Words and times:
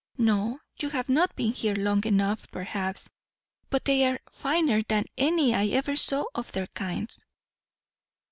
No, 0.17 0.59
you 0.79 0.89
have 0.89 1.09
not 1.09 1.35
been 1.35 1.51
here 1.51 1.75
long 1.75 2.03
enough 2.07 2.49
perhaps; 2.49 3.07
but 3.69 3.85
they 3.85 4.03
are 4.07 4.19
finer 4.31 4.81
than 4.81 5.05
any 5.15 5.53
I 5.53 5.67
ever 5.67 5.95
saw 5.95 6.23
of 6.33 6.51
their 6.53 6.65
kinds." 6.73 7.23